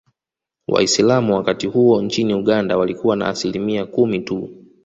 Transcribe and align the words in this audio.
Waislamu 0.67 1.35
wakati 1.35 1.67
huo 1.67 2.01
nchini 2.01 2.33
Uganda 2.33 2.77
walikuwa 2.77 3.15
na 3.15 3.27
Asilimia 3.27 3.85
kumi 3.85 4.19
tu 4.19 4.49